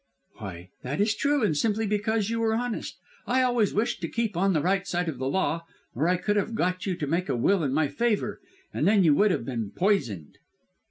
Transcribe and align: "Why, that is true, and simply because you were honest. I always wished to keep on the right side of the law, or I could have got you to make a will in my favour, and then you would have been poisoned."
"Why, 0.39 0.71
that 0.81 0.99
is 0.99 1.13
true, 1.13 1.43
and 1.43 1.55
simply 1.55 1.85
because 1.85 2.31
you 2.31 2.39
were 2.39 2.55
honest. 2.55 2.97
I 3.27 3.43
always 3.43 3.71
wished 3.71 4.01
to 4.01 4.07
keep 4.09 4.35
on 4.35 4.53
the 4.53 4.61
right 4.63 4.87
side 4.87 5.07
of 5.07 5.19
the 5.19 5.27
law, 5.29 5.67
or 5.93 6.07
I 6.07 6.17
could 6.17 6.37
have 6.37 6.55
got 6.55 6.87
you 6.87 6.95
to 6.95 7.05
make 7.05 7.29
a 7.29 7.35
will 7.37 7.61
in 7.63 7.71
my 7.71 7.87
favour, 7.87 8.41
and 8.73 8.87
then 8.87 9.03
you 9.03 9.13
would 9.13 9.29
have 9.29 9.45
been 9.45 9.69
poisoned." 9.69 10.39